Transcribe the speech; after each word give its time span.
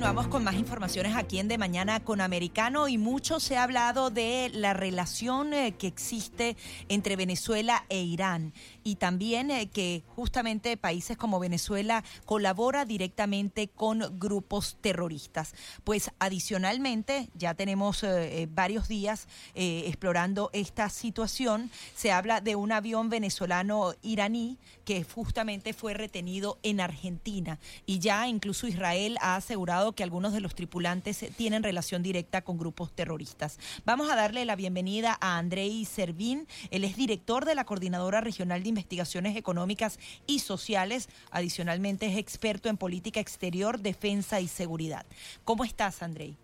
Continuamos 0.00 0.28
con 0.28 0.44
más 0.44 0.54
informaciones 0.54 1.14
aquí 1.14 1.38
en 1.40 1.48
De 1.48 1.58
Mañana 1.58 2.00
con 2.00 2.22
Americano 2.22 2.88
y 2.88 2.96
mucho 2.96 3.38
se 3.38 3.58
ha 3.58 3.64
hablado 3.64 4.08
de 4.08 4.50
la 4.54 4.72
relación 4.72 5.52
eh, 5.52 5.74
que 5.76 5.88
existe 5.88 6.56
entre 6.88 7.16
Venezuela 7.16 7.84
e 7.90 8.00
Irán 8.00 8.54
y 8.82 8.94
también 8.94 9.50
eh, 9.50 9.68
que 9.68 10.02
justamente 10.16 10.78
países 10.78 11.18
como 11.18 11.38
Venezuela 11.38 12.02
colabora 12.24 12.86
directamente 12.86 13.68
con 13.68 14.18
grupos 14.18 14.78
terroristas. 14.80 15.52
Pues 15.84 16.10
adicionalmente 16.18 17.28
ya 17.34 17.52
tenemos 17.52 18.02
eh, 18.02 18.48
varios 18.50 18.88
días 18.88 19.28
explorando 19.54 20.48
esta 20.54 20.88
situación. 20.88 21.70
Se 21.94 22.10
habla 22.10 22.40
de 22.40 22.56
un 22.56 22.72
avión 22.72 23.10
venezolano 23.10 23.92
iraní 24.00 24.56
que 24.86 25.04
justamente 25.04 25.74
fue 25.74 25.92
retenido 25.92 26.58
en 26.62 26.80
Argentina 26.80 27.58
y 27.84 27.98
ya 27.98 28.26
incluso 28.28 28.66
Israel 28.66 29.18
ha 29.20 29.36
asegurado 29.36 29.89
que 29.92 30.02
algunos 30.02 30.32
de 30.32 30.40
los 30.40 30.54
tripulantes 30.54 31.24
tienen 31.36 31.62
relación 31.62 32.02
directa 32.02 32.42
con 32.42 32.58
grupos 32.58 32.92
terroristas. 32.92 33.58
Vamos 33.84 34.10
a 34.10 34.16
darle 34.16 34.44
la 34.44 34.56
bienvenida 34.56 35.16
a 35.20 35.38
Andrei 35.38 35.84
Servín. 35.84 36.46
Él 36.70 36.84
es 36.84 36.96
director 36.96 37.44
de 37.44 37.54
la 37.54 37.64
Coordinadora 37.64 38.20
Regional 38.20 38.62
de 38.62 38.68
Investigaciones 38.68 39.36
Económicas 39.36 39.98
y 40.26 40.40
Sociales. 40.40 41.08
Adicionalmente 41.30 42.06
es 42.06 42.16
experto 42.16 42.68
en 42.68 42.76
política 42.76 43.20
exterior, 43.20 43.80
defensa 43.80 44.40
y 44.40 44.48
seguridad. 44.48 45.06
¿Cómo 45.44 45.64
estás, 45.64 46.02
Andrei? 46.02 46.36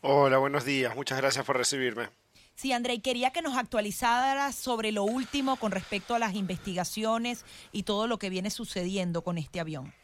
Hola, 0.00 0.38
buenos 0.38 0.64
días. 0.64 0.94
Muchas 0.94 1.18
gracias 1.18 1.44
por 1.44 1.56
recibirme. 1.56 2.08
Sí, 2.54 2.72
Andrei, 2.72 2.98
quería 2.98 3.30
que 3.30 3.40
nos 3.40 3.56
actualizaras 3.56 4.56
sobre 4.56 4.90
lo 4.90 5.04
último 5.04 5.56
con 5.56 5.70
respecto 5.70 6.16
a 6.16 6.18
las 6.18 6.34
investigaciones 6.34 7.44
y 7.70 7.84
todo 7.84 8.08
lo 8.08 8.18
que 8.18 8.30
viene 8.30 8.50
sucediendo 8.50 9.22
con 9.22 9.38
este 9.38 9.60
avión. 9.60 9.94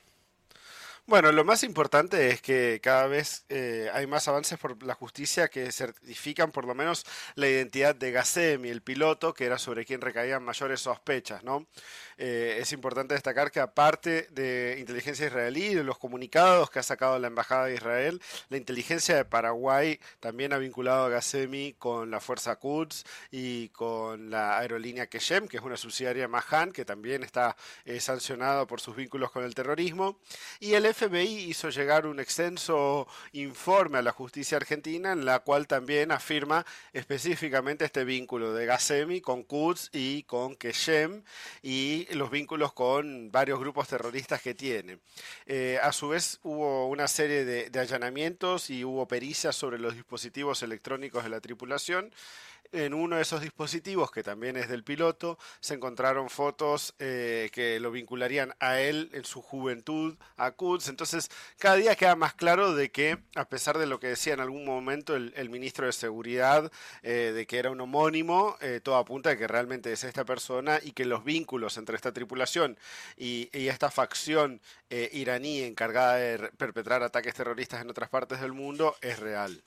Bueno, 1.06 1.32
lo 1.32 1.44
más 1.44 1.64
importante 1.64 2.30
es 2.30 2.40
que 2.40 2.80
cada 2.82 3.06
vez 3.06 3.44
eh, 3.50 3.90
hay 3.92 4.06
más 4.06 4.26
avances 4.26 4.58
por 4.58 4.82
la 4.82 4.94
justicia 4.94 5.48
que 5.48 5.70
certifican 5.70 6.50
por 6.50 6.64
lo 6.64 6.74
menos 6.74 7.04
la 7.34 7.46
identidad 7.46 7.94
de 7.94 8.10
Gazemi, 8.10 8.70
el 8.70 8.80
piloto, 8.80 9.34
que 9.34 9.44
era 9.44 9.58
sobre 9.58 9.84
quien 9.84 10.00
recaían 10.00 10.42
mayores 10.42 10.80
sospechas, 10.80 11.44
¿no? 11.44 11.66
Eh, 12.16 12.56
es 12.58 12.72
importante 12.72 13.12
destacar 13.12 13.50
que 13.50 13.60
aparte 13.60 14.28
de 14.30 14.76
inteligencia 14.80 15.26
israelí 15.26 15.66
y 15.66 15.74
de 15.74 15.84
los 15.84 15.98
comunicados 15.98 16.70
que 16.70 16.78
ha 16.78 16.82
sacado 16.82 17.18
la 17.18 17.26
Embajada 17.26 17.66
de 17.66 17.74
Israel, 17.74 18.22
la 18.48 18.56
inteligencia 18.56 19.14
de 19.14 19.26
Paraguay 19.26 20.00
también 20.20 20.54
ha 20.54 20.58
vinculado 20.58 21.04
a 21.04 21.08
Gazemi 21.10 21.74
con 21.78 22.10
la 22.10 22.20
Fuerza 22.20 22.56
Quds 22.56 23.04
y 23.30 23.68
con 23.70 24.30
la 24.30 24.58
aerolínea 24.58 25.08
Keshem, 25.08 25.48
que 25.48 25.58
es 25.58 25.62
una 25.62 25.76
subsidiaria 25.76 26.28
Mahan, 26.28 26.72
que 26.72 26.86
también 26.86 27.24
está 27.24 27.56
eh, 27.84 28.00
sancionada 28.00 28.66
por 28.66 28.80
sus 28.80 28.96
vínculos 28.96 29.30
con 29.30 29.44
el 29.44 29.54
terrorismo. 29.54 30.18
Y 30.60 30.72
el 30.72 30.93
FBI 30.94 31.50
hizo 31.50 31.70
llegar 31.70 32.06
un 32.06 32.20
extenso 32.20 33.08
informe 33.32 33.98
a 33.98 34.02
la 34.02 34.12
justicia 34.12 34.56
argentina 34.56 35.12
en 35.12 35.24
la 35.24 35.40
cual 35.40 35.66
también 35.66 36.12
afirma 36.12 36.64
específicamente 36.92 37.84
este 37.84 38.04
vínculo 38.04 38.54
de 38.54 38.66
Gazemi 38.66 39.20
con 39.20 39.42
Quds 39.42 39.90
y 39.92 40.22
con 40.22 40.54
Keshem 40.54 41.22
y 41.62 42.06
los 42.14 42.30
vínculos 42.30 42.72
con 42.72 43.32
varios 43.32 43.58
grupos 43.58 43.88
terroristas 43.88 44.40
que 44.40 44.54
tiene. 44.54 44.98
Eh, 45.46 45.78
a 45.82 45.92
su 45.92 46.08
vez 46.08 46.38
hubo 46.44 46.86
una 46.86 47.08
serie 47.08 47.44
de 47.44 47.80
allanamientos 47.80 48.70
y 48.70 48.84
hubo 48.84 49.08
pericias 49.08 49.56
sobre 49.56 49.78
los 49.78 49.94
dispositivos 49.94 50.62
electrónicos 50.62 51.24
de 51.24 51.30
la 51.30 51.40
tripulación 51.40 52.12
en 52.74 52.92
uno 52.92 53.16
de 53.16 53.22
esos 53.22 53.40
dispositivos, 53.40 54.10
que 54.10 54.22
también 54.22 54.56
es 54.56 54.68
del 54.68 54.84
piloto, 54.84 55.38
se 55.60 55.74
encontraron 55.74 56.28
fotos 56.28 56.94
eh, 56.98 57.50
que 57.52 57.78
lo 57.80 57.90
vincularían 57.90 58.54
a 58.58 58.80
él 58.80 59.10
en 59.12 59.24
su 59.24 59.40
juventud, 59.42 60.16
a 60.36 60.50
Kutz. 60.50 60.88
Entonces, 60.88 61.30
cada 61.58 61.76
día 61.76 61.94
queda 61.94 62.16
más 62.16 62.34
claro 62.34 62.74
de 62.74 62.90
que, 62.90 63.18
a 63.36 63.48
pesar 63.48 63.78
de 63.78 63.86
lo 63.86 64.00
que 64.00 64.08
decía 64.08 64.34
en 64.34 64.40
algún 64.40 64.64
momento 64.64 65.14
el, 65.14 65.50
ministro 65.50 65.86
de 65.86 65.92
Seguridad, 65.92 66.72
eh, 67.02 67.32
de 67.34 67.46
que 67.46 67.58
era 67.58 67.70
un 67.70 67.80
homónimo, 67.80 68.56
eh, 68.60 68.80
todo 68.82 68.96
apunta 68.96 69.30
a 69.30 69.36
que 69.36 69.46
realmente 69.46 69.92
es 69.92 70.02
esta 70.04 70.24
persona 70.24 70.80
y 70.82 70.92
que 70.92 71.04
los 71.04 71.24
vínculos 71.24 71.76
entre 71.76 71.96
esta 71.96 72.12
tripulación 72.12 72.76
y, 73.16 73.50
y 73.52 73.68
esta 73.68 73.90
facción 73.90 74.60
iraní 75.12 75.62
encargada 75.62 76.14
de 76.16 76.50
perpetrar 76.56 77.02
ataques 77.02 77.34
terroristas 77.34 77.82
en 77.82 77.90
otras 77.90 78.08
partes 78.08 78.40
del 78.40 78.52
mundo 78.52 78.96
es 79.00 79.18
real. 79.18 79.64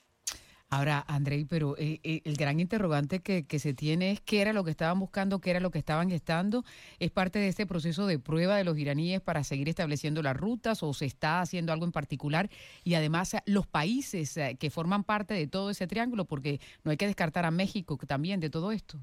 Ahora, 0.70 1.06
Andrei, 1.08 1.46
pero 1.46 1.78
eh, 1.78 2.02
eh, 2.04 2.22
el 2.26 2.36
gran 2.36 2.60
interrogante 2.60 3.22
que, 3.22 3.60
se 3.60 3.74
tiene 3.74 4.12
es 4.12 4.20
qué 4.20 4.42
era 4.42 4.52
lo 4.52 4.66
que 4.66 4.72
estaban 4.72 5.00
buscando, 5.00 5.40
qué 5.40 5.52
era 5.52 5.62
lo 5.62 5.72
que 5.72 5.80
estaban 5.80 6.10
gestando. 6.10 6.66
¿Es 7.00 7.10
parte 7.10 7.40
de 7.40 7.48
este 7.48 7.66
proceso 7.66 8.06
de 8.06 8.20
prueba 8.20 8.58
de 8.58 8.66
los 8.66 8.78
iraníes 8.78 9.22
para 9.22 9.46
seguir 9.46 9.70
estableciendo 9.70 10.22
las 10.22 10.36
rutas 10.36 10.84
o 10.84 10.94
se 10.94 11.06
está 11.06 11.40
haciendo 11.40 11.72
algo 11.72 11.86
en 11.86 11.94
particular? 11.94 12.50
Y 12.84 12.96
además, 12.96 13.38
los 13.46 13.66
países 13.66 14.36
eh, 14.36 14.58
que 14.60 14.70
forman 14.70 15.06
parte 15.06 15.34
de 15.34 15.48
todo 15.48 15.70
ese 15.70 15.88
triángulo, 15.88 16.26
porque 16.26 16.60
no 16.84 16.92
hay 16.92 16.98
que 16.98 17.08
descartar 17.08 17.46
a 17.46 17.52
México 17.52 17.98
también 18.06 18.42
de 18.42 18.50
todo 18.50 18.74
esto. 18.74 19.00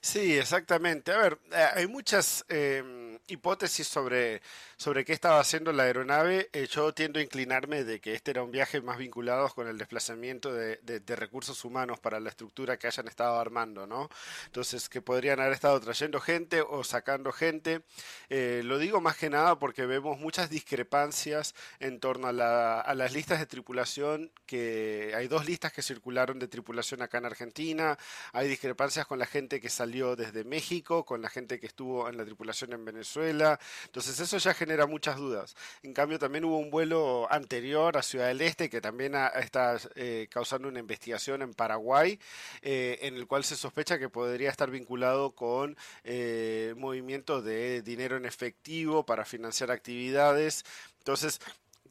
Sí, 0.00 0.38
exactamente. 0.38 1.10
A 1.10 1.18
ver, 1.18 1.40
hay 1.74 1.88
muchas 1.88 2.44
em, 2.48 3.18
hipótesis 3.26 3.88
sobre 3.88 4.42
sobre 4.78 5.04
qué 5.04 5.12
estaba 5.12 5.40
haciendo 5.40 5.72
la 5.72 5.82
aeronave, 5.82 6.50
eh, 6.52 6.68
yo 6.70 6.94
tiendo 6.94 7.18
a 7.18 7.22
inclinarme 7.22 7.82
de 7.82 8.00
que 8.00 8.14
este 8.14 8.30
era 8.30 8.44
un 8.44 8.52
viaje 8.52 8.80
más 8.80 8.96
vinculado 8.96 9.48
con 9.48 9.66
el 9.66 9.76
desplazamiento 9.76 10.54
de, 10.54 10.78
recursos 11.16 11.64
humanos 11.64 11.98
para 11.98 12.20
la 12.20 12.28
estructura 12.28 12.78
que 12.78 12.86
hayan 12.86 13.08
estado 13.08 13.40
armando, 13.40 13.88
¿no? 13.88 14.08
Entonces, 14.46 14.88
que 14.88 15.02
podrían 15.02 15.40
haber 15.40 15.54
estado 15.54 15.80
trayendo 15.80 16.20
gente 16.20 16.60
o 16.60 16.84
sacando 16.84 17.32
gente. 17.32 17.80
Eh, 18.28 18.62
lo 18.64 18.78
digo 18.78 19.00
más 19.00 19.16
que 19.16 19.30
nada 19.30 19.58
porque 19.58 19.84
vemos 19.84 20.20
muchas 20.20 20.48
discrepancias 20.48 21.56
en 21.80 21.98
torno 21.98 22.28
a, 22.28 22.80
a 22.80 22.94
las 22.94 23.12
listas 23.12 23.40
de 23.40 23.46
tripulación, 23.46 24.30
que 24.46 25.12
hay 25.16 25.26
dos 25.26 25.44
listas 25.44 25.72
que 25.72 25.82
circularon 25.82 26.38
de 26.38 26.46
tripulación 26.46 27.02
acá 27.02 27.18
en 27.18 27.26
Argentina, 27.26 27.98
hay 28.32 28.46
discrepancias 28.46 29.06
con 29.06 29.18
la 29.18 29.26
gente 29.26 29.60
que 29.60 29.70
salió 29.70 30.14
desde 30.14 30.44
México, 30.44 31.04
con 31.04 31.20
la 31.20 31.30
gente 31.30 31.58
que 31.58 31.66
estuvo 31.66 32.08
en 32.08 32.16
la 32.16 32.24
tripulación 32.24 32.72
en 32.74 32.84
Venezuela, 32.84 33.58
entonces 33.86 34.20
eso 34.20 34.38
ya 34.38 34.54
genera 34.54 34.67
genera 34.68 34.86
muchas 34.86 35.16
dudas. 35.16 35.56
En 35.82 35.94
cambio, 35.94 36.18
también 36.18 36.44
hubo 36.44 36.58
un 36.58 36.70
vuelo 36.70 37.26
anterior 37.30 37.96
a 37.96 38.02
Ciudad 38.02 38.28
del 38.28 38.42
Este 38.42 38.68
que 38.68 38.82
también 38.82 39.14
está 39.34 39.78
eh, 39.94 40.28
causando 40.30 40.68
una 40.68 40.78
investigación 40.78 41.40
en 41.40 41.54
Paraguay, 41.54 42.18
eh, 42.60 42.98
en 43.00 43.14
el 43.14 43.26
cual 43.26 43.44
se 43.44 43.56
sospecha 43.56 43.98
que 43.98 44.10
podría 44.10 44.50
estar 44.50 44.70
vinculado 44.70 45.30
con 45.30 45.74
eh, 46.04 46.74
movimientos 46.76 47.44
de 47.44 47.80
dinero 47.80 48.18
en 48.18 48.26
efectivo 48.26 49.06
para 49.06 49.24
financiar 49.24 49.70
actividades. 49.70 50.66
Entonces, 50.98 51.40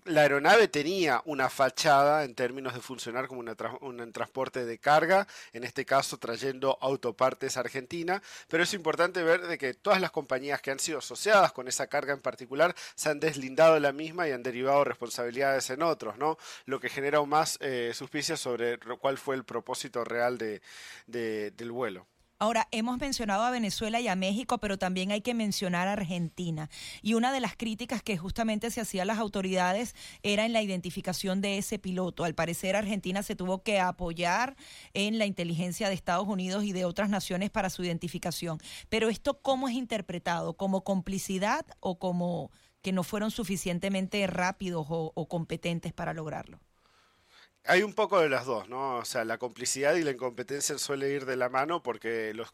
la 0.08 0.22
aeronave 0.22 0.68
tenía 0.68 1.22
una 1.26 1.50
fachada 1.50 2.24
en 2.24 2.36
términos 2.36 2.74
de 2.74 2.82
funcionar 2.82 3.28
como 3.28 3.42
un 3.42 4.12
transporte 4.12 4.66
de 4.66 4.80
carga, 4.80 5.28
en 5.54 5.64
este 5.64 5.86
caso 5.86 6.18
trayendo 6.18 6.78
autopartes 6.82 7.58
a 7.58 7.62
Argentina, 7.62 8.22
pero 8.48 8.64
es 8.64 8.74
importante 8.74 9.24
ver 9.24 9.48
de 9.48 9.58
que 9.58 9.74
todas 9.74 10.02
las 10.02 10.12
compañías 10.12 10.62
que 10.62 10.72
han 10.72 10.80
sido 10.80 11.00
asociadas 11.00 11.52
con 11.52 11.68
esa 11.68 11.88
carga 11.88 12.14
en 12.14 12.22
particular 12.22 12.76
se 12.96 13.10
han 13.10 13.20
deslindado 13.20 13.76
de 13.76 13.80
la 13.82 13.92
misma 13.92 14.28
y 14.28 14.32
han 14.32 14.44
derivado 14.44 14.84
responsabilidades 14.84 15.70
en 15.70 15.82
otros, 15.82 16.18
¿no? 16.18 16.38
Lo 16.66 16.80
que 16.80 16.90
genera 16.90 17.20
aún 17.20 17.30
más 17.30 17.58
eh, 17.62 17.94
sobre 18.36 18.80
cuál 19.00 19.18
fue 19.18 19.36
el 19.36 19.44
propósito 19.44 20.04
real 20.04 20.38
de, 20.38 20.62
del 21.06 21.72
vuelo. 21.72 22.06
Ahora, 22.40 22.68
hemos 22.70 23.00
mencionado 23.00 23.44
a 23.44 23.50
Venezuela 23.50 24.00
y 24.00 24.08
a 24.08 24.16
México, 24.16 24.60
pero 24.60 24.78
también 24.78 25.12
hay 25.12 25.22
que 25.22 25.34
mencionar 25.34 25.88
a 25.88 25.94
Argentina. 25.94 26.70
Y 27.02 27.16
una 27.16 27.32
de 27.32 27.40
las 27.40 27.56
críticas 27.56 28.04
que 28.04 28.16
justamente 28.16 28.70
se 28.70 28.80
hacían 28.80 29.08
las 29.08 29.18
autoridades 29.18 29.96
era 30.22 30.46
en 30.46 30.54
la 30.54 30.62
identificación 30.62 31.42
de 31.42 31.58
ese 31.58 31.80
piloto. 31.80 32.26
Al 32.26 32.36
parecer, 32.36 32.76
Argentina 32.76 33.24
se 33.24 33.36
tuvo 33.36 33.64
que 33.64 33.80
apoyar 33.80 34.56
en 34.94 35.18
la 35.18 35.26
inteligencia 35.26 35.88
de 35.90 35.96
Estados 35.96 36.28
Unidos 36.28 36.64
y 36.64 36.74
de 36.74 36.86
otras 36.86 37.10
naciones 37.10 37.50
para 37.50 37.72
su 37.72 37.84
identificación. 37.84 38.60
Pero 38.88 39.10
esto, 39.10 39.42
¿cómo 39.42 39.68
es 39.68 39.74
interpretado? 39.74 40.56
¿Como 40.56 40.84
complicidad 40.84 41.66
o 41.80 41.98
como 41.98 42.52
que 42.84 42.92
no 42.92 43.02
fueron 43.04 43.32
suficientemente 43.32 44.28
rápidos 44.28 44.86
o, 44.90 45.12
o 45.16 45.28
competentes 45.28 45.92
para 45.92 46.14
lograrlo? 46.14 46.60
Hay 47.68 47.84
un 47.84 47.94
poco 47.94 48.20
de 48.20 48.30
las 48.30 48.46
dos, 48.46 48.70
¿no? 48.70 48.98
O 48.98 49.06
sea, 49.06 49.26
la 49.26 49.38
complicidad 49.38 49.96
y 49.96 50.04
la 50.04 50.12
incompetencia 50.12 50.78
suele 50.78 51.10
ir 51.10 51.26
de 51.26 51.36
la 51.36 51.50
mano 51.50 51.84
porque 51.84 52.34
los, 52.34 52.50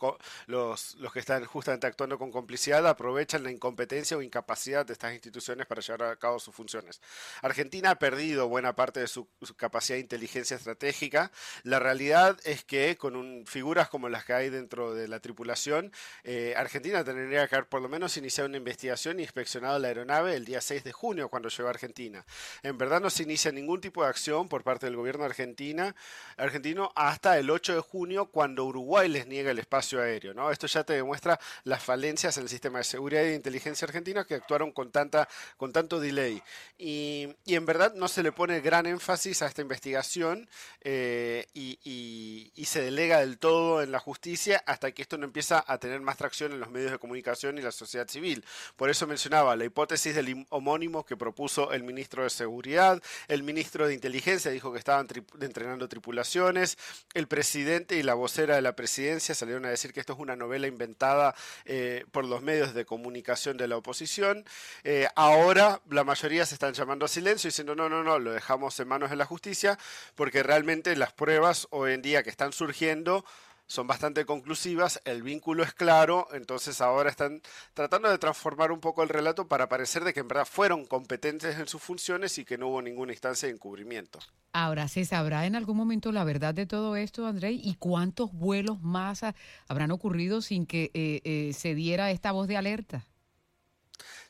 los, 0.48 0.96
los 0.96 1.14
que 1.14 1.20
están 1.20 1.46
justamente 1.46 1.86
actuando 1.88 2.18
con 2.18 2.32
complicidad 2.32 2.86
aprovechan 2.88 3.44
la 3.44 3.52
incompetencia 3.52 4.18
o 4.18 4.22
incapacidad 4.22 4.86
de 4.86 4.94
estas 4.94 5.14
instituciones 5.14 5.68
para 5.68 5.82
llevar 5.82 6.04
a 6.04 6.16
cabo 6.16 6.40
sus 6.40 6.56
funciones. 6.56 7.00
Argentina 7.42 7.92
ha 7.92 7.96
perdido 8.00 8.48
buena 8.50 8.76
parte 8.76 9.02
de 9.02 9.08
su, 9.08 9.28
capacidad 9.56 9.98
de 9.98 10.02
inteligencia 10.02 10.58
estratégica. 10.58 11.32
La 11.64 11.80
realidad 11.80 12.40
es 12.44 12.64
que 12.64 12.98
con 12.98 13.46
figuras 13.46 13.90
como 13.90 14.10
las 14.10 14.26
que 14.26 14.34
hay 14.34 14.50
dentro 14.50 14.96
de 14.96 15.08
la 15.08 15.20
tripulación, 15.20 15.92
eh, 16.24 16.56
Argentina 16.58 17.04
tendría 17.04 17.48
que 17.48 17.56
haber 17.56 17.70
por 17.70 17.82
lo 17.82 17.90
menos 17.90 18.18
iniciado 18.18 18.48
una 18.48 18.58
investigación 18.58 19.20
y 19.20 19.24
inspeccionado 19.24 19.78
la 19.78 19.90
aeronave 19.90 20.36
el 20.36 20.46
día 20.46 20.60
6 20.60 20.84
de 20.84 20.92
junio 20.92 21.30
cuando 21.30 21.50
llegó 21.50 21.68
a 21.68 21.72
Argentina. 21.72 22.26
En 22.64 22.78
verdad 22.78 23.00
no 23.00 23.10
se 23.12 23.24
inicia 23.24 23.52
ningún 23.52 23.80
tipo 23.80 24.04
de 24.04 24.10
acción 24.10 24.50
por 24.50 24.64
parte 24.64 24.88
del 24.88 24.96
gobierno 24.96 25.03
argentina, 25.10 25.96
argentino 26.38 26.92
hasta 26.96 27.38
el 27.38 27.50
8 27.50 27.76
de 27.76 27.82
junio 27.82 28.26
cuando 28.28 28.66
Uruguay 28.66 29.10
les 29.10 29.28
niega 29.28 29.52
el 29.52 29.60
espacio 29.60 30.02
aéreo. 30.02 30.52
Esto 30.52 30.68
ya 30.68 30.84
te 30.84 30.94
demuestra 30.94 31.40
las 31.64 31.84
falencias 31.84 32.38
en 32.38 32.44
el 32.44 32.50
sistema 32.50 32.80
de 32.80 32.84
seguridad 32.84 33.24
y 33.24 33.28
de 33.28 33.36
inteligencia 33.36 33.86
argentina 33.86 34.26
que 34.26 34.36
actuaron 34.36 34.72
con, 34.72 34.92
tanta, 34.92 35.28
con 35.58 35.72
tanto 35.72 36.00
delay. 36.00 36.42
Y, 36.78 37.36
en 37.46 37.66
verdad 37.66 37.94
no 37.94 38.08
se 38.08 38.24
le 38.24 38.32
pone 38.32 38.62
gran 38.62 38.86
énfasis 38.86 39.42
a 39.42 39.48
esta 39.48 39.62
investigación 39.62 40.50
eh, 40.82 41.48
y, 41.54 42.52
se 42.66 42.82
delega 42.82 43.20
del 43.20 43.38
todo 43.38 43.84
en 43.84 43.92
la 43.92 44.00
justicia 44.00 44.64
hasta 44.66 44.92
que 44.92 45.04
esto 45.04 45.16
no 45.20 45.26
empieza 45.26 45.64
a 45.68 45.78
tener 45.78 46.02
más 46.02 46.18
tracción 46.18 46.52
en 46.54 46.60
los 46.60 46.72
medios 46.72 46.92
de 46.92 46.98
comunicación 46.98 47.60
y 47.60 47.62
la 47.62 47.72
sociedad 47.72 48.08
civil. 48.08 48.44
Por 48.76 48.90
eso 48.90 49.06
mencionaba 49.06 49.56
la 49.56 49.66
hipótesis 49.66 50.16
del 50.16 50.48
homónimo 50.50 51.06
que 51.06 51.16
propuso 51.16 51.72
el 51.72 51.84
ministro 51.84 52.24
de 52.24 52.32
Seguridad, 52.32 53.00
el 53.28 53.44
ministro 53.44 53.88
de 53.88 53.94
Inteligencia 53.94 54.50
dijo 54.50 54.72
que 54.72 54.80
estaban 55.02 55.26
entrenando 55.42 55.88
tripulaciones, 55.88 56.78
el 57.14 57.28
presidente 57.28 57.96
y 57.96 58.04
la 58.04 58.14
vocera 58.14 58.56
de 58.56 58.62
la 58.62 58.76
presidencia 58.76 59.34
salieron 59.34 59.66
a 59.66 59.70
decir 59.70 59.94
que 59.94 60.00
esto 60.00 60.14
es 60.14 60.20
una 60.20 60.36
novela 60.36 60.68
inventada 60.68 61.34
eh, 61.66 62.06
por 62.12 62.26
los 62.26 62.42
medios 62.42 62.74
de 62.74 62.86
comunicación 62.86 63.58
de 63.58 63.68
la 63.68 63.78
oposición. 63.78 64.46
Eh, 64.84 65.08
ahora 65.16 65.82
la 65.90 66.04
mayoría 66.04 66.46
se 66.46 66.56
están 66.56 66.74
llamando 66.74 67.06
a 67.06 67.08
silencio 67.08 67.48
diciendo 67.48 67.76
no, 67.76 67.90
no, 67.90 68.04
no, 68.04 68.20
lo 68.20 68.32
dejamos 68.32 68.80
en 68.80 68.88
manos 68.88 69.10
de 69.10 69.16
la 69.16 69.26
justicia 69.26 69.78
porque 70.16 70.44
realmente 70.44 70.96
las 70.96 71.14
pruebas 71.14 71.68
hoy 71.72 71.94
en 71.94 72.02
día 72.02 72.24
que 72.24 72.30
están 72.30 72.54
surgiendo 72.54 73.26
son 73.74 73.88
bastante 73.88 74.24
conclusivas, 74.24 75.02
el 75.04 75.24
vínculo 75.24 75.64
es 75.64 75.74
claro, 75.74 76.28
entonces 76.34 76.80
ahora 76.80 77.10
están 77.10 77.42
tratando 77.74 78.08
de 78.08 78.20
transformar 78.20 78.72
un 78.72 78.80
poco 78.80 79.02
el 79.02 79.10
relato 79.10 79.48
para 79.48 79.68
parecer 79.68 80.04
de 80.04 80.14
que 80.14 80.20
en 80.20 80.28
verdad 80.28 80.46
fueron 80.46 80.86
competentes 80.86 81.58
en 81.58 81.68
sus 81.68 81.82
funciones 81.82 82.38
y 82.38 82.46
que 82.46 82.60
no 82.60 82.68
hubo 82.68 82.84
ninguna 82.84 83.14
instancia 83.14 83.48
de 83.48 83.56
encubrimiento. 83.56 84.20
Ahora, 84.52 84.88
¿se 84.88 85.06
sabrá 85.06 85.48
en 85.48 85.56
algún 85.56 85.76
momento 85.76 86.12
la 86.12 86.24
verdad 86.24 86.54
de 86.54 86.68
todo 86.68 86.96
esto, 86.96 87.26
André? 87.26 87.54
¿Y 87.54 87.74
cuántos 87.80 88.32
vuelos 88.32 88.80
más 88.80 89.22
habrán 89.68 89.90
ocurrido 89.90 90.44
sin 90.44 90.68
que 90.68 90.92
eh, 90.94 91.22
eh, 91.24 91.54
se 91.54 91.74
diera 91.74 92.12
esta 92.12 92.32
voz 92.32 92.48
de 92.48 92.58
alerta? 92.58 93.08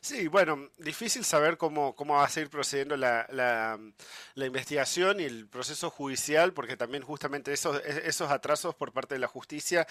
Sí, 0.04 0.28
bueno, 0.28 0.68
difícil 0.76 1.24
saber 1.24 1.56
cómo, 1.56 1.96
cómo 1.96 2.16
va 2.16 2.26
a 2.26 2.28
seguir 2.28 2.50
procediendo 2.50 2.94
la, 2.94 3.26
la, 3.30 4.46
investigación 4.46 5.18
y 5.18 5.24
el 5.24 5.48
proceso 5.48 5.88
judicial, 5.88 6.52
porque 6.52 6.76
también 6.76 7.02
justamente 7.02 7.54
esos, 7.54 7.82
esos 7.82 8.30
atrasos 8.30 8.74
por 8.74 8.92
parte 8.92 9.14
de 9.14 9.20
la 9.20 9.28
justicia 9.28 9.86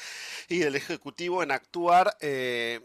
y 0.47 0.59
del 0.59 0.75
Ejecutivo 0.75 1.41
en 1.41 1.49
actuar 1.49 2.15
eh, 2.19 2.81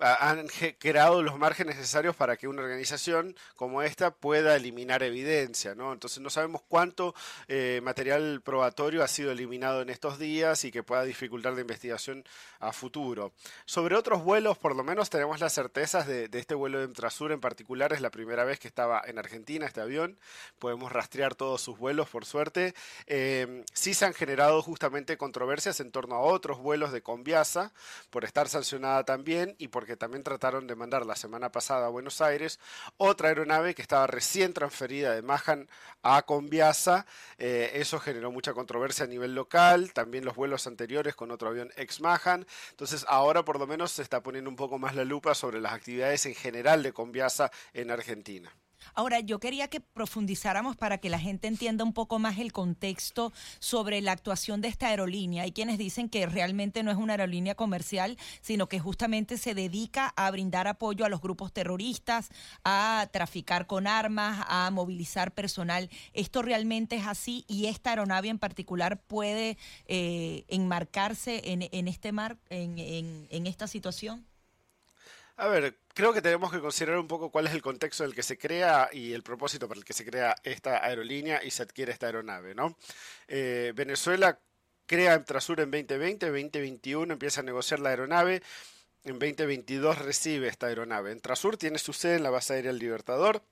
han 0.00 0.46
creado 0.78 1.22
los 1.22 1.38
márgenes 1.38 1.76
necesarios 1.76 2.16
para 2.16 2.36
que 2.36 2.48
una 2.48 2.62
organización 2.62 3.36
como 3.56 3.82
esta 3.82 4.10
pueda 4.10 4.56
eliminar 4.56 5.02
evidencia, 5.02 5.74
¿no? 5.74 5.92
Entonces 5.92 6.20
no 6.20 6.30
sabemos 6.30 6.62
cuánto 6.66 7.14
eh, 7.48 7.80
material 7.82 8.40
probatorio 8.42 9.02
ha 9.02 9.08
sido 9.08 9.30
eliminado 9.30 9.82
en 9.82 9.90
estos 9.90 10.18
días 10.18 10.64
y 10.64 10.72
que 10.72 10.82
pueda 10.82 11.04
dificultar 11.04 11.52
la 11.52 11.60
investigación 11.60 12.24
a 12.60 12.72
futuro. 12.72 13.32
Sobre 13.64 13.96
otros 13.96 14.24
vuelos, 14.24 14.58
por 14.58 14.74
lo 14.74 14.84
menos 14.84 15.10
tenemos 15.10 15.40
las 15.40 15.52
certezas 15.52 16.06
de, 16.06 16.28
este 16.32 16.54
vuelo 16.54 16.78
de 16.78 16.84
Entrasur 16.84 17.32
en 17.32 17.40
particular, 17.40 17.92
es 17.92 18.00
la 18.00 18.10
primera 18.10 18.44
vez 18.44 18.58
que 18.58 18.68
estaba 18.68 19.02
en 19.06 19.18
Argentina 19.18 19.66
este 19.66 19.80
avión, 19.80 20.18
podemos 20.58 20.92
rastrear 20.92 21.34
todos 21.34 21.60
sus 21.60 21.78
vuelos 21.78 22.08
por 22.08 22.24
suerte. 22.24 22.74
Eh, 23.06 23.64
sí 23.72 23.94
se 23.94 24.06
han 24.06 24.14
generado 24.14 24.62
justamente 24.62 25.16
controversias 25.16 25.80
en 25.80 25.90
torno 25.90 26.16
a 26.16 26.20
otros 26.20 26.58
vuelos 26.58 26.92
de 26.92 27.02
Conviasa, 27.02 27.72
por 28.10 28.24
estar 28.24 28.48
sancionada 28.48 29.04
también 29.04 29.54
y 29.58 29.68
porque 29.68 29.89
que 29.90 29.96
también 29.96 30.22
trataron 30.22 30.68
de 30.68 30.76
mandar 30.76 31.04
la 31.04 31.16
semana 31.16 31.50
pasada 31.50 31.86
a 31.86 31.88
Buenos 31.88 32.20
Aires, 32.20 32.60
otra 32.96 33.26
aeronave 33.26 33.74
que 33.74 33.82
estaba 33.82 34.06
recién 34.06 34.52
transferida 34.52 35.16
de 35.16 35.20
Mahan 35.20 35.68
a 36.04 36.22
Conviasa. 36.22 37.06
Eh, 37.38 37.72
eso 37.74 37.98
generó 37.98 38.30
mucha 38.30 38.54
controversia 38.54 39.06
a 39.06 39.08
nivel 39.08 39.34
local, 39.34 39.92
también 39.92 40.24
los 40.24 40.36
vuelos 40.36 40.68
anteriores 40.68 41.16
con 41.16 41.32
otro 41.32 41.48
avión 41.48 41.72
ex 41.74 42.00
Mahan. 42.00 42.46
Entonces 42.70 43.04
ahora 43.08 43.44
por 43.44 43.58
lo 43.58 43.66
menos 43.66 43.90
se 43.90 44.02
está 44.02 44.22
poniendo 44.22 44.48
un 44.48 44.54
poco 44.54 44.78
más 44.78 44.94
la 44.94 45.02
lupa 45.02 45.34
sobre 45.34 45.60
las 45.60 45.72
actividades 45.72 46.24
en 46.24 46.36
general 46.36 46.84
de 46.84 46.92
Conviasa 46.92 47.50
en 47.74 47.90
Argentina. 47.90 48.54
Ahora, 48.94 49.20
yo 49.20 49.40
quería 49.40 49.68
que 49.68 49.80
profundizáramos 49.80 50.76
para 50.76 50.98
que 50.98 51.10
la 51.10 51.18
gente 51.18 51.48
entienda 51.48 51.84
un 51.84 51.92
poco 51.92 52.18
más 52.18 52.38
el 52.38 52.52
contexto 52.52 53.32
sobre 53.58 54.00
la 54.00 54.12
actuación 54.12 54.60
de 54.60 54.68
esta 54.68 54.88
aerolínea. 54.88 55.44
Hay 55.44 55.52
quienes 55.52 55.78
dicen 55.78 56.08
que 56.08 56.26
realmente 56.26 56.82
no 56.82 56.90
es 56.90 56.96
una 56.96 57.14
aerolínea 57.14 57.54
comercial, 57.54 58.16
sino 58.40 58.68
que 58.68 58.78
justamente 58.78 59.38
se 59.38 59.54
dedica 59.54 60.12
a 60.16 60.30
brindar 60.30 60.66
apoyo 60.66 61.04
a 61.04 61.08
los 61.08 61.20
grupos 61.20 61.52
terroristas, 61.52 62.30
a 62.64 63.08
traficar 63.12 63.66
con 63.66 63.86
armas, 63.86 64.44
a 64.48 64.70
movilizar 64.70 65.32
personal. 65.32 65.90
¿Esto 66.12 66.42
realmente 66.42 66.96
es 66.96 67.06
así 67.06 67.44
y 67.48 67.66
esta 67.66 67.90
aeronave 67.90 68.28
en 68.28 68.38
particular 68.38 69.00
puede 69.02 69.58
eh, 69.86 70.44
enmarcarse 70.48 71.42
en, 71.44 71.88
este 71.88 72.12
mar, 72.12 72.38
en, 72.48 72.78
en 73.30 73.46
esta 73.46 73.66
situación? 73.66 74.29
A 75.40 75.48
ver, 75.48 75.78
creo 75.94 76.12
que 76.12 76.20
tenemos 76.20 76.52
que 76.52 76.60
considerar 76.60 76.98
un 76.98 77.08
poco 77.08 77.30
cuál 77.30 77.46
es 77.46 77.54
el 77.54 77.62
contexto 77.62 78.04
en 78.04 78.10
el 78.10 78.14
que 78.14 78.22
se 78.22 78.36
crea 78.36 78.90
y 78.92 79.14
el 79.14 79.22
propósito 79.22 79.68
para 79.68 79.78
el 79.78 79.86
que 79.86 79.94
se 79.94 80.04
crea 80.04 80.36
esta 80.44 80.84
aerolínea 80.84 81.42
y 81.42 81.50
se 81.50 81.62
adquiere 81.62 81.92
esta 81.92 82.04
aeronave, 82.04 82.54
¿no? 82.54 82.76
Eh, 83.26 83.72
Venezuela 83.74 84.38
crea 84.84 85.24
Trasur 85.24 85.60
en 85.60 85.70
2020, 85.70 86.26
2021 86.26 87.14
empieza 87.14 87.40
a 87.40 87.44
negociar 87.44 87.80
la 87.80 87.88
aeronave, 87.88 88.42
en 89.04 89.18
2022 89.18 90.00
recibe 90.00 90.46
esta 90.46 90.66
aeronave. 90.66 91.10
Entrasur 91.10 91.56
tiene 91.56 91.78
su 91.78 91.94
sede 91.94 92.16
en 92.16 92.22
la 92.22 92.28
base 92.28 92.52
aérea 92.52 92.72
El 92.72 92.78
Libertador, 92.78 93.42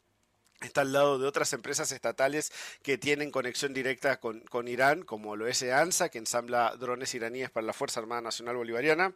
está 0.61 0.83
al 0.83 0.93
lado 0.93 1.19
de 1.19 1.27
otras 1.27 1.55
empresas 1.55 1.91
estatales 1.91 2.53
que 2.83 2.99
tienen 2.99 3.31
conexión 3.31 3.73
directa 3.73 4.21
con, 4.21 4.41
con 4.41 4.69
Irán, 4.69 5.05
como 5.05 5.37
lo 5.37 5.47
es 5.47 5.63
EANSA, 5.63 6.11
que 6.11 6.19
ensambla 6.19 6.77
drones 6.79 7.15
iraníes 7.15 7.51
para 7.51 7.67
la 7.67 7.73
Fuerza 7.73 8.01
Armada 8.01 8.21
Nacional 8.21 8.57
Bolivariana 8.57 9.15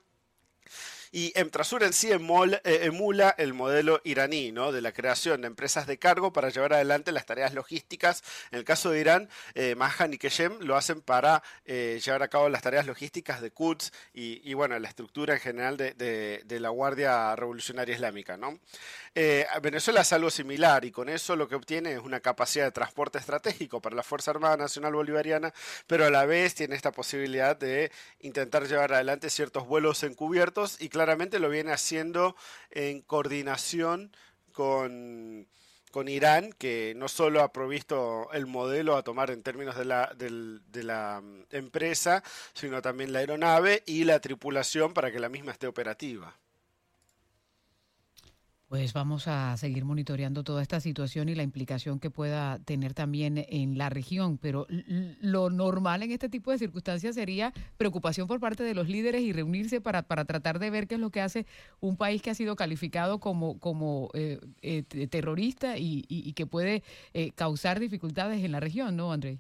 y 1.15 1.31
Emtrasur 1.39 1.83
en 1.83 1.93
sí 1.93 2.11
eh, 2.11 2.19
emula 2.65 3.35
el 3.37 3.53
modelo 3.53 4.01
iraní, 4.03 4.51
¿no? 4.51 4.73
De 4.73 4.81
la 4.81 4.93
creación 4.93 5.43
de 5.43 5.47
empresas 5.47 5.87
de 5.87 5.99
cargo 5.99 6.33
para 6.33 6.49
llevar 6.49 6.73
adelante 6.73 7.13
las 7.13 7.27
tareas 7.27 7.53
logísticas. 7.53 8.25
En 8.51 8.59
el 8.59 8.65
caso 8.65 8.91
de 8.91 9.01
Irán, 9.01 9.29
eh, 9.55 9.75
Mahan 9.75 10.15
y 10.15 10.19
Keshem 10.19 10.59
lo 10.61 10.75
hacen 10.75 11.03
para 11.03 11.43
eh, 11.67 12.01
llevar 12.03 12.23
a 12.23 12.29
cabo 12.29 12.49
las 12.49 12.63
tareas 12.63 12.87
logísticas 12.87 13.43
de 13.43 13.51
Quds 13.51 13.93
y, 14.15 14.55
bueno, 14.55 14.79
la 14.79 14.89
estructura 14.89 15.35
en 15.35 15.41
general 15.41 15.77
de, 15.77 16.59
la 16.63 16.71
Guardia 16.71 17.37
Revolucionaria 17.37 17.95
Islámica, 17.95 18.39
¿no? 18.39 18.59
Venezuela 19.61 20.01
es 20.01 20.13
algo 20.15 20.31
similar 20.31 20.87
y 20.87 20.91
con 20.91 21.11
eso 21.11 21.37
lo 21.37 21.47
que 21.47 21.55
obtiene 21.55 21.93
es 21.93 21.99
una 21.99 22.21
capacidad 22.21 22.65
de 22.65 22.71
transporte 22.71 23.19
estratégico 23.19 23.83
para 23.83 23.95
la 23.95 24.03
Fuerza 24.03 24.31
Armada 24.31 24.57
Nacional 24.57 24.95
Bolivariana, 24.95 25.53
pero 25.87 26.07
a 26.07 26.11
la 26.11 26.25
vez 26.25 26.55
tiene 26.55 26.77
esta 26.77 26.93
posibilidad 26.93 27.55
de 27.55 27.93
intentar 28.21 28.67
llevar 28.67 28.95
adelante 28.95 29.29
ciertos 29.29 29.67
vuelos 29.67 30.03
encubiertos 30.05 30.81
y 30.81 30.89
claramente 30.89 31.02
lo 31.39 31.49
viene 31.49 31.73
haciendo 31.73 32.37
en 32.71 33.03
coordinación 33.03 34.15
con, 34.53 35.47
Irán, 36.07 36.53
que 36.53 36.95
no 36.97 37.09
solo 37.09 37.43
ha 37.43 37.53
provisto 37.53 38.29
el 38.33 38.47
modelo 38.47 38.97
a 38.97 39.03
tomar 39.03 39.31
en 39.31 39.43
términos 39.43 39.77
de 39.77 39.85
la, 39.85 40.13
de 40.17 40.83
la 40.83 41.21
mm, 41.23 41.45
empresa, 41.51 42.23
sino 42.55 42.81
también 42.83 43.13
la 43.13 43.21
aeronave 43.21 43.83
y 43.87 44.05
la 44.05 44.21
tripulación 44.21 44.95
para 44.95 45.11
que 45.11 45.21
la 45.21 45.29
misma 45.29 45.53
esté 45.53 45.67
operativa. 45.67 46.37
Pues 48.73 48.95
vamos 48.95 49.29
a 49.29 49.55
seguir 49.59 49.85
monitoreando 49.85 50.45
toda 50.45 50.63
esta 50.63 50.81
situación 50.81 51.29
y 51.29 51.35
la 51.35 51.43
implicación 51.43 51.99
que 52.01 52.09
pueda 52.09 52.59
tener 52.61 52.95
también 52.95 53.45
en 53.51 53.77
la 53.77 53.91
región, 53.91 54.39
pero 54.39 54.67
lo 55.21 55.51
normal 55.51 56.03
en 56.03 56.11
este 56.11 56.31
tipo 56.31 56.51
de 56.51 56.57
circunstancias 56.57 57.17
sería 57.17 57.53
preocupación 57.77 58.27
por 58.27 58.41
parte 58.41 58.63
de 58.63 58.73
los 58.73 58.89
líderes 58.89 59.21
y 59.21 59.35
reunirse 59.35 59.83
para, 59.83 60.01
para 60.01 60.25
tratar 60.25 60.59
de 60.59 60.71
ver 60.71 60.89
qué 60.89 60.95
es 60.95 61.03
lo 61.03 61.11
que 61.11 61.21
hace 61.21 61.45
un 61.81 61.99
país 61.99 62.23
que 62.23 62.31
ha 62.31 62.35
sido 62.35 62.57
calificado 62.57 63.21
como, 63.21 63.59
como 63.59 64.09
eh, 64.15 64.41
eh, 64.63 64.85
terrorista 65.07 65.77
y, 65.77 66.07
y, 66.09 66.33
que 66.33 66.47
puede 66.47 66.83
eh, 67.13 67.31
causar 67.33 67.79
dificultades 67.79 68.43
en 68.43 68.53
la 68.53 68.61
región, 68.61 68.97
¿no, 68.97 69.13
André? 69.13 69.39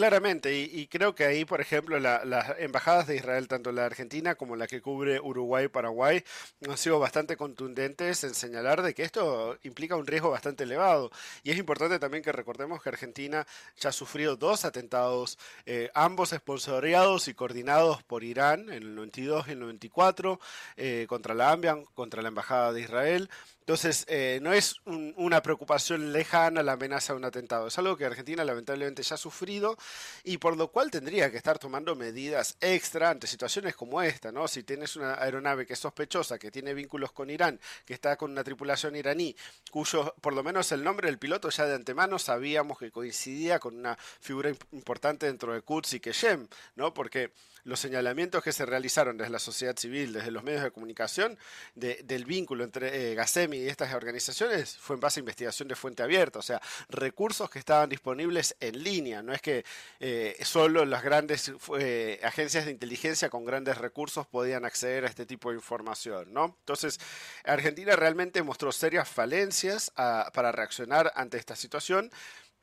Claramente, 0.00 0.56
y, 0.56 0.86
creo 0.86 1.14
que 1.14 1.26
ahí, 1.26 1.44
por 1.44 1.60
ejemplo, 1.60 1.98
las 2.00 2.58
embajadas 2.58 3.06
de 3.06 3.16
Israel, 3.16 3.48
tanto 3.48 3.70
la 3.70 3.84
Argentina 3.84 4.34
como 4.34 4.56
la 4.56 4.66
que 4.66 4.80
cubre 4.80 5.20
Uruguay 5.20 5.66
y 5.66 5.68
Paraguay, 5.68 6.24
han 6.66 6.78
sido 6.78 6.98
bastante 6.98 7.36
contundentes 7.36 8.24
en 8.24 8.32
señalar 8.32 8.80
de 8.80 8.94
que 8.94 9.02
esto 9.02 9.58
implica 9.62 9.96
un 9.96 10.06
riesgo 10.06 10.30
bastante 10.30 10.64
elevado. 10.64 11.10
Y 11.42 11.50
es 11.50 11.58
importante 11.58 11.98
también 11.98 12.24
que 12.24 12.32
recordemos 12.32 12.82
que 12.82 12.88
Argentina 12.88 13.46
ya 13.78 13.90
ha 13.90 13.92
sufrido 13.92 14.36
dos 14.36 14.64
atentados, 14.64 15.38
eh, 15.66 15.90
ambos 15.92 16.32
esponsoreados 16.32 17.28
y 17.28 17.34
coordinados 17.34 18.02
por 18.02 18.24
Irán 18.24 18.70
en 18.70 18.82
el 18.84 18.94
92 18.94 19.48
y 19.48 19.50
el 19.50 19.60
94, 19.60 20.40
eh, 20.78 21.04
contra 21.10 21.34
la 21.34 21.50
AMBIAN, 21.52 21.84
contra 21.92 22.22
la 22.22 22.28
Embajada 22.28 22.72
de 22.72 22.80
Israel. 22.80 23.28
Entonces, 23.60 24.04
eh, 24.08 24.40
no 24.42 24.52
es 24.52 24.76
una 24.84 25.42
preocupación 25.42 26.12
lejana 26.12 26.62
la 26.62 26.72
amenaza 26.72 27.12
de 27.12 27.18
un 27.18 27.24
atentado, 27.24 27.68
es 27.68 27.78
algo 27.78 27.96
que 27.96 28.04
Argentina 28.04 28.44
lamentablemente 28.44 29.02
ya 29.02 29.14
ha 29.14 29.18
sufrido 29.18 29.76
y 30.24 30.38
por 30.38 30.56
lo 30.56 30.68
cual 30.68 30.90
tendría 30.90 31.30
que 31.30 31.36
estar 31.36 31.58
tomando 31.58 31.94
medidas 31.94 32.56
extra 32.60 33.10
ante 33.10 33.26
situaciones 33.26 33.76
como 33.76 34.02
esta, 34.02 34.32
¿no? 34.32 34.48
Si 34.48 34.62
tienes 34.62 34.96
una 34.96 35.14
aeronave 35.14 35.66
que 35.66 35.74
es 35.74 35.78
sospechosa, 35.78 36.38
que 36.38 36.50
tiene 36.50 36.74
vínculos 36.74 37.12
con 37.12 37.30
Irán, 37.30 37.60
que 37.84 37.94
está 37.94 38.16
con 38.16 38.32
una 38.32 38.42
tripulación 38.42 38.96
iraní, 38.96 39.36
cuyo, 39.70 40.14
por 40.20 40.32
lo 40.32 40.42
menos 40.42 40.72
el 40.72 40.82
nombre 40.82 41.06
del 41.08 41.18
piloto 41.18 41.50
ya 41.50 41.66
de 41.66 41.74
antemano 41.74 42.18
sabíamos 42.18 42.78
que 42.78 42.90
coincidía 42.90 43.58
con 43.58 43.76
una 43.76 43.96
figura 43.96 44.50
importante 44.72 45.26
dentro 45.26 45.52
de 45.52 45.62
Quds 45.62 45.94
y 45.94 46.00
Keshem, 46.00 46.48
¿no? 46.76 46.92
Porque 46.92 47.32
los 47.64 47.80
señalamientos 47.80 48.42
que 48.42 48.52
se 48.52 48.66
realizaron 48.66 49.16
desde 49.16 49.30
la 49.30 49.38
sociedad 49.38 49.76
civil, 49.76 50.12
desde 50.12 50.30
los 50.30 50.42
medios 50.42 50.62
de 50.62 50.70
comunicación, 50.70 51.38
del 51.74 52.24
vínculo 52.24 52.64
entre 52.64 53.12
eh, 53.12 53.14
Gasemi 53.14 53.58
y 53.58 53.68
estas 53.68 53.92
organizaciones 53.94 54.76
fue 54.76 54.96
en 54.96 55.00
base 55.00 55.20
a 55.20 55.22
investigación 55.22 55.68
de 55.68 55.74
fuente 55.74 56.02
abierta, 56.02 56.38
o 56.38 56.42
sea, 56.42 56.60
recursos 56.88 57.50
que 57.50 57.58
estaban 57.58 57.88
disponibles 57.88 58.56
en 58.60 58.82
línea, 58.82 59.22
no 59.22 59.32
es 59.32 59.42
que 59.42 59.64
eh, 60.00 60.36
solo 60.42 60.84
las 60.84 61.02
grandes 61.02 61.52
eh, 61.78 62.20
agencias 62.22 62.64
de 62.64 62.70
inteligencia 62.70 63.28
con 63.28 63.44
grandes 63.44 63.78
recursos 63.78 64.26
podían 64.26 64.64
acceder 64.64 65.04
a 65.04 65.08
este 65.08 65.26
tipo 65.26 65.50
de 65.50 65.56
información, 65.56 66.32
¿no? 66.32 66.56
Entonces, 66.60 66.98
Argentina 67.44 67.96
realmente 67.96 68.42
mostró 68.42 68.72
serias 68.72 69.08
falencias 69.08 69.92
ah, 69.96 70.30
para 70.34 70.52
reaccionar 70.52 71.12
ante 71.14 71.38
esta 71.38 71.56
situación 71.56 72.10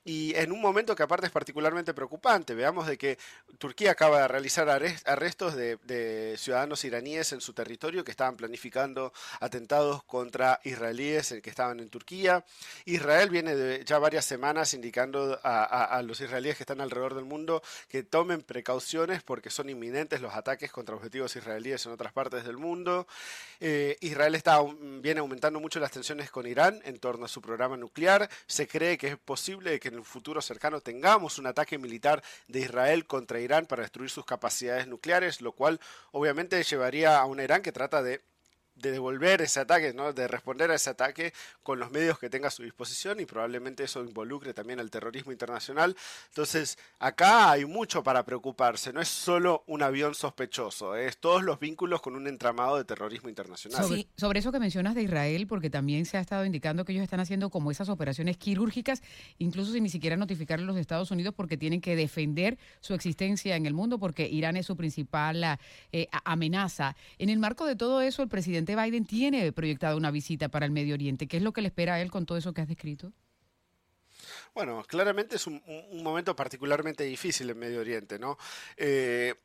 y 0.08 0.34
en 0.36 0.54
un 0.54 0.62
momento 0.62 0.96
que 0.96 1.04
aparte 1.04 1.26
es 1.26 1.34
particularmente 1.34 1.94
preocupante. 1.94 2.56
Veamos 2.56 2.88
de 2.88 2.98
que 2.98 3.18
Turquía 3.58 3.92
acaba 3.92 4.22
de 4.22 4.28
realizar 4.30 4.70
arrestos 4.70 5.54
de, 5.54 6.36
ciudadanos 6.38 6.86
iraníes 6.86 7.34
en 7.34 7.42
su 7.42 7.52
territorio 7.52 8.06
que 8.06 8.12
estaban 8.12 8.38
planificando 8.38 9.12
atentados 9.42 10.04
contra 10.04 10.62
israelíes 10.64 11.36
que 11.44 11.50
estaban 11.50 11.82
en 11.82 11.90
Turquía. 11.90 12.46
Israel 12.86 13.30
viene 13.30 13.84
ya 13.84 14.00
varias 14.00 14.24
semanas 14.24 14.74
indicando 14.74 15.38
a, 15.44 16.02
los 16.06 16.22
israelíes 16.22 16.56
que 16.56 16.64
están 16.64 16.80
alrededor 16.80 17.14
del 17.14 17.26
mundo 17.26 17.62
que 17.90 18.04
tomen 18.04 18.44
precauciones 18.44 19.24
porque 19.24 19.50
son 19.50 19.70
inminentes 19.70 20.22
los 20.22 20.34
ataques 20.34 20.72
contra 20.72 20.96
objetivos 20.96 21.36
israelíes 21.36 21.86
en 21.86 21.92
otras 21.92 22.14
partes 22.14 22.46
del 22.46 22.56
mundo. 22.56 23.08
Eh, 23.60 23.98
Israel 24.00 24.36
está, 24.36 24.62
viene 25.02 25.20
aumentando 25.20 25.60
mucho 25.60 25.82
las 25.82 25.92
tensiones 25.92 26.32
con 26.32 26.48
Irán 26.48 26.80
en 26.86 26.98
torno 26.98 27.26
a 27.26 27.28
su 27.28 27.42
programa 27.42 27.76
nuclear. 27.76 28.30
Se 28.46 28.70
cree 28.70 28.98
que 28.98 29.08
es 29.08 29.18
posible 29.18 29.82
que 29.82 29.97
en 29.98 30.02
un 30.02 30.06
futuro 30.06 30.42
cercano 30.42 30.80
tengamos 30.80 31.40
un 31.40 31.48
ataque 31.48 31.80
militar 31.80 32.24
de 32.48 32.60
Israel 32.60 33.08
contra 33.08 33.40
Irán 33.40 33.66
para 33.66 33.82
destruir 33.82 34.12
sus 34.12 34.26
capacidades 34.26 34.88
nucleares, 34.88 35.42
lo 35.42 35.54
cual 35.54 35.80
obviamente 36.12 36.62
llevaría 36.64 37.18
a 37.18 37.26
un 37.26 37.40
Irán 37.40 37.64
que 37.64 37.72
trata 37.72 38.04
de 38.04 38.22
de 38.78 38.92
devolver 38.92 39.42
ese 39.42 39.60
ataque, 39.60 39.94
¿no? 39.94 40.14
de 40.14 40.28
responder 40.28 40.72
a 40.72 40.76
ese 40.76 40.90
ataque 40.90 41.34
con 41.64 41.80
los 41.80 41.92
medios 41.92 42.20
que 42.20 42.30
tenga 42.30 42.48
a 42.48 42.52
su 42.52 42.64
disposición 42.64 43.20
y 43.20 43.26
probablemente 43.26 43.84
eso 43.84 44.04
involucre 44.04 44.54
también 44.54 44.80
al 44.80 44.90
terrorismo 44.90 45.32
internacional. 45.32 45.96
Entonces, 46.30 46.78
acá 47.00 47.52
hay 47.52 47.66
mucho 47.66 48.04
para 48.04 48.24
preocuparse, 48.24 48.94
no 48.94 49.02
es 49.02 49.08
solo 49.08 49.64
un 49.68 49.82
avión 49.84 50.16
sospechoso, 50.16 50.96
es 50.96 51.18
todos 51.18 51.44
los 51.44 51.60
vínculos 51.60 52.02
con 52.02 52.16
un 52.16 52.28
entramado 52.28 52.78
de 52.78 52.86
terrorismo 52.86 53.30
internacional. 53.30 53.84
Sobre, 53.84 54.08
sobre 54.16 54.40
eso 54.40 54.52
que 54.52 54.60
mencionas 54.60 54.96
de 54.96 55.04
Israel, 55.04 55.48
porque 55.48 55.70
también 55.70 56.06
se 56.06 56.18
ha 56.18 56.22
estado 56.22 56.46
indicando 56.46 56.86
que 56.86 56.92
ellos 56.92 57.04
están 57.04 57.20
haciendo 57.20 57.50
como 57.50 57.72
esas 57.72 57.90
operaciones 57.90 58.38
quirúrgicas, 58.38 59.02
incluso 59.38 59.72
sin 59.72 59.84
ni 59.84 59.90
siquiera 59.90 60.18
notificarle 60.18 60.64
a 60.64 60.68
los 60.68 60.78
Estados 60.78 61.12
Unidos 61.12 61.34
porque 61.36 61.58
tienen 61.58 61.82
que 61.82 61.96
defender 61.96 62.58
su 62.80 62.94
existencia 62.94 63.56
en 63.56 63.66
el 63.66 63.74
mundo, 63.74 64.00
porque 64.00 64.28
Irán 64.28 64.58
es 64.58 64.66
su 64.66 64.76
principal 64.76 65.58
eh, 65.92 66.08
amenaza. 66.24 66.96
En 67.18 67.30
el 67.30 67.40
marco 67.40 67.66
de 67.66 67.76
todo 67.76 68.02
eso, 68.02 68.22
el 68.22 68.30
presidente 68.30 68.67
Biden 68.76 69.06
tiene 69.06 69.52
proyectado 69.52 69.98
una 69.98 70.12
visita 70.12 70.50
para 70.50 70.66
el 70.66 70.72
Medio 70.72 70.94
Oriente. 70.94 71.28
¿Qué 71.28 71.38
es 71.38 71.44
lo 71.44 71.54
que 71.54 71.62
le 71.62 71.68
espera 71.68 71.96
a 71.96 72.02
él 72.02 72.12
con 72.12 72.26
todo 72.26 72.38
eso 72.38 72.54
que 72.54 72.62
has 72.62 72.68
descrito? 72.68 73.12
Bueno, 74.54 74.84
claramente 74.88 75.36
es 75.36 75.48
un, 75.48 75.62
momento 76.04 76.36
particularmente 76.36 77.04
difícil 77.04 77.50
en 77.50 77.60
Medio 77.60 77.80
Oriente, 77.80 78.18
¿no? 78.18 78.38
Eh, 78.76 79.36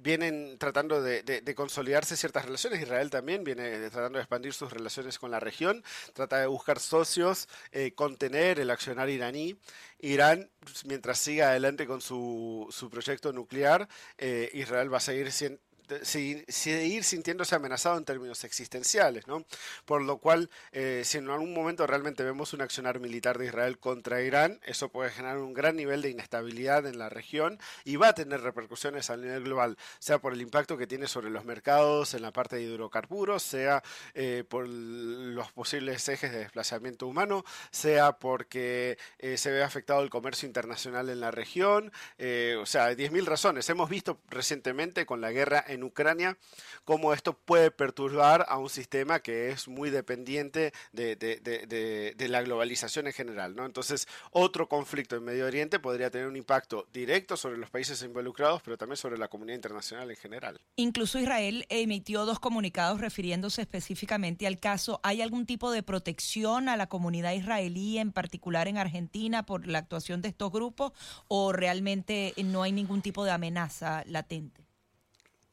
vienen 0.00 0.58
tratando 0.58 1.02
de, 1.02 1.54
consolidarse 1.54 2.16
ciertas 2.16 2.44
relaciones. 2.44 2.80
Israel 2.80 3.10
también 3.10 3.44
viene 3.44 3.90
tratando 3.90 4.18
de 4.18 4.22
expandir 4.22 4.54
sus 4.54 4.72
relaciones 4.72 5.18
con 5.18 5.30
la 5.30 5.40
región, 5.40 5.82
trata 6.14 6.38
de 6.40 6.46
buscar 6.46 6.80
socios, 6.80 7.48
eh, 7.72 7.92
contener 7.92 8.60
el 8.60 8.70
accionar 8.70 9.08
iraní. 9.10 9.58
Irán, 9.98 10.50
mientras 10.84 11.18
siga 11.18 11.50
adelante 11.50 11.86
con 11.86 12.00
su, 12.00 12.68
su 12.70 12.88
proyecto 12.90 13.32
nuclear, 13.32 13.88
eh, 14.16 14.50
Israel 14.54 14.92
va 14.92 14.98
a 14.98 15.00
seguir 15.00 15.32
siendo 15.32 15.60
seguir 16.02 17.04
sintiéndose 17.04 17.54
amenazado 17.54 17.98
en 17.98 18.04
términos 18.04 18.44
existenciales, 18.44 19.26
¿no? 19.26 19.44
Por 19.84 20.02
lo 20.02 20.18
cual, 20.18 20.50
eh, 20.72 21.02
si 21.04 21.18
en 21.18 21.28
algún 21.30 21.52
momento 21.52 21.86
realmente 21.86 22.24
vemos 22.24 22.52
un 22.52 22.60
accionar 22.60 23.00
militar 23.00 23.38
de 23.38 23.46
Israel 23.46 23.78
contra 23.78 24.22
Irán, 24.22 24.60
eso 24.64 24.88
puede 24.90 25.10
generar 25.10 25.38
un 25.38 25.54
gran 25.54 25.76
nivel 25.76 26.02
de 26.02 26.10
inestabilidad 26.10 26.86
en 26.86 26.98
la 26.98 27.08
región 27.08 27.58
y 27.84 27.96
va 27.96 28.08
a 28.08 28.14
tener 28.14 28.40
repercusiones 28.40 29.10
a 29.10 29.16
nivel 29.16 29.44
global, 29.44 29.76
sea 29.98 30.18
por 30.18 30.32
el 30.32 30.40
impacto 30.40 30.76
que 30.76 30.86
tiene 30.86 31.06
sobre 31.06 31.30
los 31.30 31.44
mercados 31.44 32.14
en 32.14 32.22
la 32.22 32.32
parte 32.32 32.56
de 32.56 32.62
hidrocarburos, 32.62 33.42
sea 33.42 33.82
eh, 34.14 34.44
por 34.48 34.68
los 34.68 35.52
posibles 35.52 36.08
ejes 36.08 36.32
de 36.32 36.38
desplazamiento 36.38 37.06
humano, 37.06 37.44
sea 37.70 38.12
porque 38.12 38.98
eh, 39.18 39.36
se 39.36 39.50
ve 39.50 39.62
afectado 39.62 40.02
el 40.02 40.10
comercio 40.10 40.46
internacional 40.46 41.08
en 41.08 41.20
la 41.20 41.30
región, 41.30 41.92
o 42.18 42.66
sea, 42.66 42.86
hay 42.86 42.96
10.000 42.96 43.24
razones. 43.24 43.68
Hemos 43.68 43.88
visto 43.88 44.20
recientemente 44.28 45.06
con 45.06 45.20
la 45.20 45.30
guerra 45.30 45.64
en 45.66 45.77
en 45.78 45.84
Ucrania, 45.84 46.36
cómo 46.84 47.12
esto 47.12 47.32
puede 47.32 47.70
perturbar 47.70 48.44
a 48.48 48.58
un 48.58 48.68
sistema 48.68 49.20
que 49.20 49.50
es 49.50 49.68
muy 49.68 49.90
dependiente 49.90 50.72
de, 50.92 52.14
la 52.28 52.42
globalización 52.42 53.06
en 53.06 53.12
general. 53.12 53.56
¿no? 53.56 53.64
Entonces, 53.64 54.06
otro 54.30 54.68
conflicto 54.68 55.16
en 55.16 55.24
Medio 55.24 55.46
Oriente 55.46 55.78
podría 55.78 56.10
tener 56.10 56.26
un 56.26 56.36
impacto 56.36 56.86
directo 56.92 57.36
sobre 57.36 57.56
los 57.56 57.70
países 57.70 58.02
involucrados, 58.02 58.60
pero 58.62 58.76
también 58.76 58.96
sobre 58.96 59.16
la 59.16 59.28
comunidad 59.28 59.56
internacional 59.56 60.10
en 60.10 60.16
general. 60.16 60.60
Incluso 60.76 61.18
Israel 61.18 61.64
emitió 61.68 62.26
dos 62.26 62.38
comunicados 62.38 63.00
refiriéndose 63.00 63.62
específicamente 63.62 64.46
al 64.46 64.58
caso. 64.58 65.00
¿Hay 65.02 65.22
algún 65.22 65.46
tipo 65.46 65.70
de 65.70 65.82
protección 65.82 66.68
a 66.68 66.76
la 66.76 66.88
comunidad 66.88 67.32
israelí, 67.32 67.98
en 67.98 68.12
particular 68.12 68.68
en 68.68 68.78
Argentina, 68.78 69.46
por 69.46 69.66
la 69.66 69.78
actuación 69.78 70.20
de 70.22 70.28
estos 70.28 70.52
grupos, 70.52 70.92
o 71.28 71.52
realmente 71.52 72.34
no 72.44 72.62
hay 72.62 72.72
ningún 72.72 73.02
tipo 73.02 73.24
de 73.24 73.30
amenaza 73.30 74.02
latente? 74.06 74.67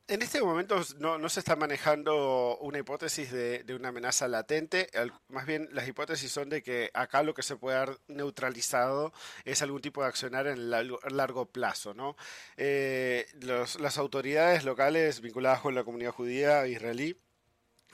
En 0.07 0.21
este 0.21 0.39
momento 0.39 0.79
no, 0.99 1.29
se 1.29 1.39
está 1.39 1.55
manejando 1.55 2.59
una 2.59 2.77
hipótesis 2.77 3.31
de, 3.31 3.65
una 3.75 3.89
amenaza 3.89 4.27
latente, 4.27 4.87
más 5.29 5.47
bien 5.47 5.67
las 5.71 5.87
hipótesis 5.87 6.31
son 6.31 6.47
de 6.49 6.61
que 6.61 6.91
acá 6.93 7.23
lo 7.23 7.33
que 7.33 7.41
se 7.41 7.55
puede 7.55 7.77
haber 7.77 7.97
neutralizado 8.07 9.13
es 9.45 9.63
algún 9.63 9.81
tipo 9.81 10.01
de 10.03 10.07
accionar 10.07 10.45
en 10.45 10.69
largo, 10.69 11.47
plazo. 11.47 11.95
¿no? 11.95 12.15
Eh, 12.55 13.25
las 13.41 13.97
autoridades 13.97 14.63
locales 14.63 15.21
vinculadas 15.21 15.61
con 15.61 15.73
la 15.73 15.83
comunidad 15.83 16.11
judía 16.11 16.67
israelí 16.67 17.17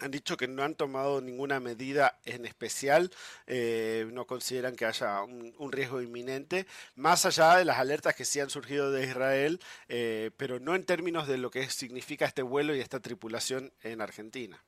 han 0.02 0.12
dicho 0.12 0.36
que 0.36 0.48
no 0.48 0.64
han 0.64 0.76
tomado 0.76 1.22
ninguna 1.22 1.60
medida 1.60 2.20
en 2.26 2.46
especial, 2.46 3.12
eh, 3.48 4.08
no 4.12 4.26
consideran 4.26 4.76
que 4.76 4.86
haya 4.86 5.22
un, 5.24 5.72
riesgo 5.72 6.02
inminente, 6.02 6.66
más 6.96 7.26
allá 7.26 7.56
de 7.56 7.66
las 7.66 7.78
alertas 7.78 8.16
que 8.16 8.26
sí 8.26 8.40
han 8.40 8.50
surgido 8.50 8.92
de 8.92 9.06
Israel, 9.06 9.60
eh, 9.88 10.32
pero 10.38 10.60
no 10.60 10.76
en 10.76 10.84
términos 10.84 11.28
de 11.28 11.38
lo 11.38 11.52
que 11.52 11.70
significa 11.70 12.26
este 12.26 12.42
vuelo 12.42 12.76
y 12.76 12.80
esta 12.80 13.00
tripulación 13.00 13.72
en 13.84 14.02
Argentina. 14.02 14.62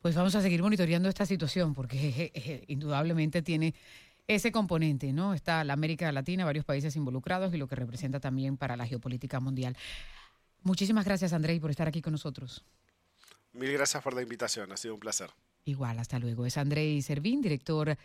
Pues 0.00 0.14
vamos 0.14 0.34
a 0.34 0.42
seguir 0.42 0.62
monitoreando 0.62 1.08
esta 1.08 1.26
situación 1.26 1.74
porque 1.74 2.64
indudablemente 2.68 3.42
tiene 3.42 3.74
ese 4.28 4.52
componente, 4.52 5.12
¿no? 5.12 5.34
Está 5.34 5.64
la 5.64 5.72
América 5.72 6.10
Latina, 6.12 6.44
varios 6.44 6.64
países 6.64 6.94
involucrados 6.96 7.52
y 7.54 7.56
lo 7.56 7.66
que 7.66 7.76
representa 7.76 8.20
también 8.20 8.56
para 8.56 8.76
la 8.76 8.86
geopolítica 8.86 9.40
mundial. 9.40 9.76
Muchísimas 10.62 11.04
gracias, 11.04 11.32
Andrei, 11.32 11.58
por 11.58 11.70
estar 11.70 11.88
aquí 11.88 12.02
con 12.02 12.12
nosotros. 12.12 12.64
Mil 13.52 13.72
gracias 13.72 14.02
por 14.02 14.14
la 14.14 14.22
invitación, 14.22 14.72
ha 14.72 14.76
sido 14.76 14.94
un 14.94 15.00
placer. 15.00 15.30
Igual, 15.64 15.98
hasta 15.98 16.18
luego. 16.18 16.46
Es 16.46 16.56
Andrei 16.56 17.00
Servín, 17.02 17.40
director 17.40 17.96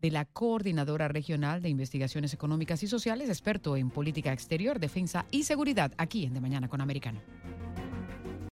de 0.00 0.10
la 0.10 0.24
Coordinadora 0.24 1.08
Regional 1.08 1.62
de 1.62 1.68
Investigaciones 1.68 2.34
Económicas 2.34 2.82
y 2.82 2.86
Sociales, 2.86 3.28
experto 3.28 3.76
en 3.76 3.90
política 3.90 4.32
exterior, 4.32 4.78
defensa 4.78 5.24
y 5.30 5.44
seguridad, 5.44 5.92
aquí 5.96 6.26
en 6.26 6.34
De 6.34 6.40
Mañana 6.40 6.68
con 6.68 6.80
Americano. 6.80 7.20